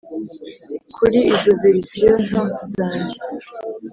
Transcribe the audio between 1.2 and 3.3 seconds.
izo verisiyo nto zanjye,